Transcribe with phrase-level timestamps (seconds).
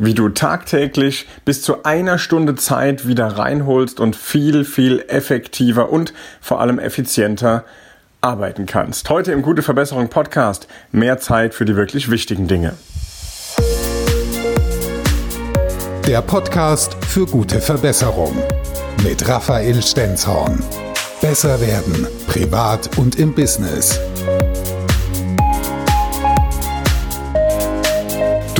[0.00, 6.14] wie du tagtäglich bis zu einer Stunde Zeit wieder reinholst und viel, viel effektiver und
[6.40, 7.64] vor allem effizienter
[8.22, 9.08] arbeiten kannst.
[9.10, 12.74] Heute im Gute Verbesserung Podcast mehr Zeit für die wirklich wichtigen Dinge.
[16.06, 18.34] Der Podcast für gute Verbesserung
[19.04, 20.64] mit Raphael Stenzhorn.
[21.20, 24.00] Besser werden, privat und im Business.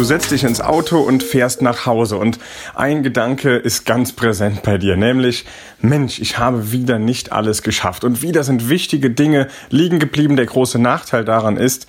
[0.01, 2.39] Du setzt dich ins Auto und fährst nach Hause und
[2.75, 5.45] ein Gedanke ist ganz präsent bei dir, nämlich,
[5.83, 10.37] Mensch, ich habe wieder nicht alles geschafft und wieder sind wichtige Dinge liegen geblieben.
[10.37, 11.87] Der große Nachteil daran ist,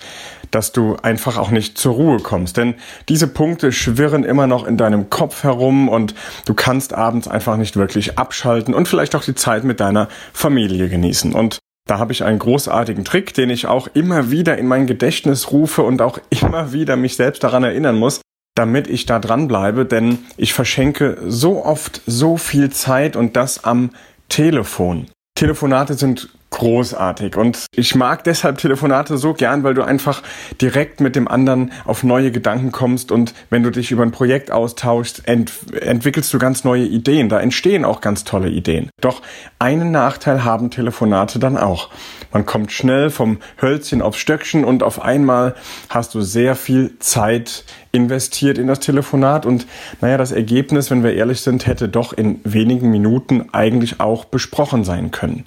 [0.50, 2.74] dass du einfach auch nicht zur Ruhe kommst, denn
[3.08, 7.76] diese Punkte schwirren immer noch in deinem Kopf herum und du kannst abends einfach nicht
[7.76, 11.32] wirklich abschalten und vielleicht auch die Zeit mit deiner Familie genießen.
[11.32, 15.50] Und da habe ich einen großartigen Trick, den ich auch immer wieder in mein Gedächtnis
[15.50, 18.20] rufe und auch immer wieder mich selbst daran erinnern muss,
[18.54, 23.90] damit ich da dranbleibe, denn ich verschenke so oft so viel Zeit und das am
[24.28, 25.06] Telefon.
[25.34, 27.36] Telefonate sind großartig.
[27.36, 30.22] Und ich mag deshalb Telefonate so gern, weil du einfach
[30.60, 34.52] direkt mit dem anderen auf neue Gedanken kommst und wenn du dich über ein Projekt
[34.52, 37.28] austauschst, ent entwickelst du ganz neue Ideen.
[37.28, 38.90] Da entstehen auch ganz tolle Ideen.
[39.00, 39.22] Doch
[39.58, 41.88] einen Nachteil haben Telefonate dann auch.
[42.32, 45.54] Man kommt schnell vom Hölzchen aufs Stöckchen und auf einmal
[45.88, 49.66] hast du sehr viel Zeit investiert in das Telefonat und
[50.00, 54.84] naja, das Ergebnis, wenn wir ehrlich sind, hätte doch in wenigen Minuten eigentlich auch besprochen
[54.84, 55.44] sein können.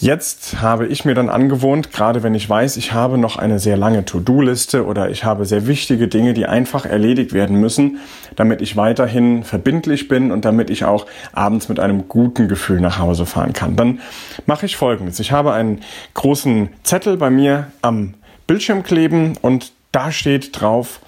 [0.00, 3.76] Jetzt habe ich mir dann angewohnt, gerade wenn ich weiß, ich habe noch eine sehr
[3.76, 7.98] lange To-Do-Liste oder ich habe sehr wichtige Dinge, die einfach erledigt werden müssen,
[8.36, 12.98] damit ich weiterhin verbindlich bin und damit ich auch abends mit einem guten Gefühl nach
[12.98, 13.76] Hause fahren kann.
[13.76, 14.00] Dann
[14.46, 15.20] mache ich Folgendes.
[15.20, 15.80] Ich habe einen
[16.14, 18.14] großen Zettel bei mir am
[18.46, 21.00] Bildschirm kleben und da steht drauf,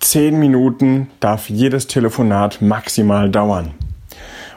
[0.00, 3.74] 10 Minuten darf jedes Telefonat maximal dauern.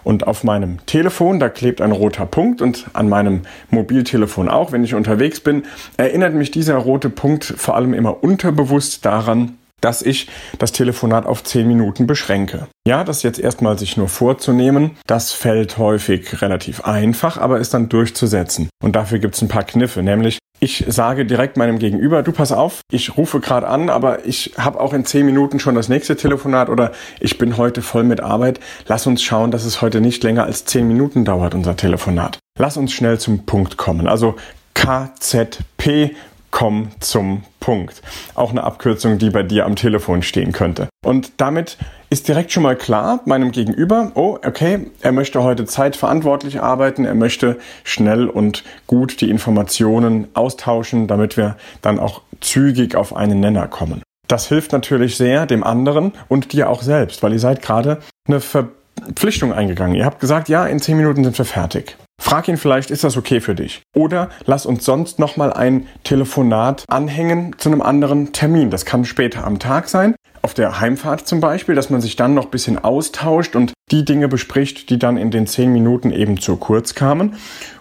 [0.07, 3.41] Und auf meinem Telefon, da klebt ein roter Punkt und an meinem
[3.71, 5.63] Mobiltelefon auch, wenn ich unterwegs bin,
[5.97, 11.43] erinnert mich dieser rote Punkt vor allem immer unterbewusst daran, dass ich das Telefonat auf
[11.43, 12.67] 10 Minuten beschränke.
[12.87, 17.89] Ja, das jetzt erstmal sich nur vorzunehmen, das fällt häufig relativ einfach, aber ist dann
[17.89, 18.69] durchzusetzen.
[18.81, 22.51] Und dafür gibt es ein paar Kniffe, nämlich ich sage direkt meinem Gegenüber, du pass
[22.51, 26.15] auf, ich rufe gerade an, aber ich habe auch in zehn Minuten schon das nächste
[26.15, 28.59] Telefonat oder ich bin heute voll mit Arbeit.
[28.87, 32.39] Lass uns schauen, dass es heute nicht länger als zehn Minuten dauert, unser Telefonat.
[32.57, 34.07] Lass uns schnell zum Punkt kommen.
[34.07, 34.35] Also
[34.73, 36.15] KZP
[36.57, 38.01] komm zum Punkt.
[38.33, 40.87] Auch eine Abkürzung, die bei dir am Telefon stehen könnte.
[41.05, 41.77] Und damit
[42.09, 47.13] ist direkt schon mal klar meinem Gegenüber, oh, okay, er möchte heute zeitverantwortlich arbeiten, er
[47.13, 53.67] möchte schnell und gut die Informationen austauschen, damit wir dann auch zügig auf einen Nenner
[53.67, 54.01] kommen.
[54.27, 58.39] Das hilft natürlich sehr dem anderen und dir auch selbst, weil ihr seid gerade eine
[58.39, 59.95] Verpflichtung eingegangen.
[59.95, 61.97] Ihr habt gesagt, ja, in zehn Minuten sind wir fertig.
[62.19, 63.83] Frag ihn vielleicht, ist das okay für dich?
[63.95, 68.69] Oder lass uns sonst nochmal ein Telefonat anhängen zu einem anderen Termin.
[68.69, 72.33] Das kann später am Tag sein, auf der Heimfahrt zum Beispiel, dass man sich dann
[72.33, 76.39] noch ein bisschen austauscht und die Dinge bespricht, die dann in den zehn Minuten eben
[76.39, 77.35] zu kurz kamen.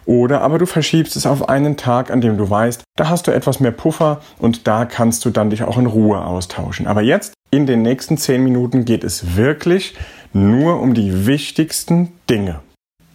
[0.04, 3.32] Oder aber du verschiebst es auf einen Tag, an dem du weißt, da hast du
[3.32, 6.86] etwas mehr Puffer und da kannst du dann dich auch in Ruhe austauschen.
[6.86, 9.94] Aber jetzt, in den nächsten zehn Minuten, geht es wirklich
[10.32, 12.60] nur um die wichtigsten Dinge.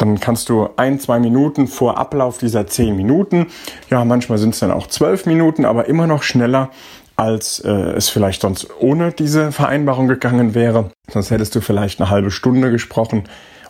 [0.02, 3.48] Dann kannst du ein, zwei Minuten vor Ablauf dieser zehn Minuten,
[3.92, 6.72] ja, manchmal sind es dann auch zwölf Minuten, aber immer noch schneller,
[7.18, 10.90] als äh, es vielleicht sonst ohne diese Vereinbarung gegangen wäre.
[11.08, 13.26] Sonst hättest du vielleicht eine halbe Stunde gesprochen.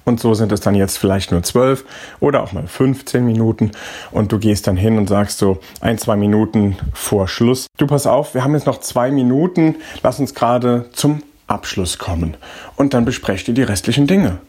[0.05, 1.83] Und so sind es dann jetzt vielleicht nur zwölf
[2.21, 3.71] oder auch mal 15 Minuten.
[4.11, 7.67] Und du gehst dann hin und sagst so ein, zwei Minuten vor Schluss.
[7.77, 9.75] Du pass auf, wir haben jetzt noch zwei Minuten.
[10.01, 11.21] Lass uns gerade zum
[11.51, 12.35] Abschluss kommen.
[12.75, 14.39] Und dann besprecht ihr die restlichen Dinge.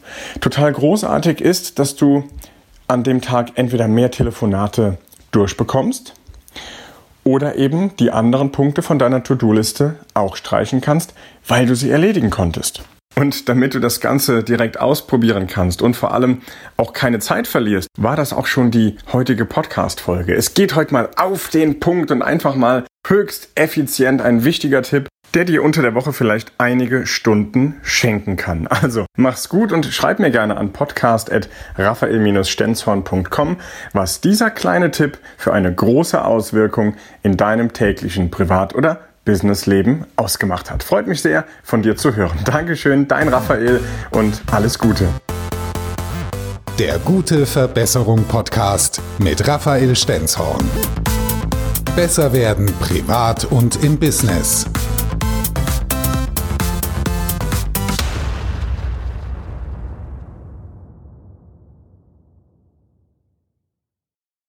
[0.41, 2.25] Total großartig ist, dass du
[2.89, 4.99] an dem Tag entweder mehr Telefonate
[5.31, 6.15] durchbekommst
[7.25, 11.15] oder eben die anderen Punkte von deiner To-Do-Liste auch streichen kannst,
[11.47, 12.83] weil du sie erledigen konntest.
[13.15, 16.41] Und damit du das Ganze direkt ausprobieren kannst und vor allem
[16.77, 20.35] auch keine Zeit verlierst, war das auch schon die heutige Podcast-Folge.
[20.35, 25.09] Es geht heute mal auf den Punkt und einfach mal höchst effizient ein wichtiger Tipp,
[25.35, 28.69] der dir unter der Woche vielleicht einige Stunden schenken kann.
[28.83, 33.57] Also mach's gut und schreib mir gerne an podcast.raphael-stenzhorn.com,
[33.93, 40.69] was dieser kleine Tipp für eine große Auswirkung in deinem täglichen Privat- oder Businessleben ausgemacht
[40.71, 40.83] hat.
[40.83, 42.37] Freut mich sehr, von dir zu hören.
[42.45, 43.79] Dankeschön, dein Raphael
[44.11, 45.07] und alles Gute.
[46.79, 50.65] Der gute Verbesserung Podcast mit Raphael Stenzhorn.
[51.95, 54.67] Besser werden privat und im Business.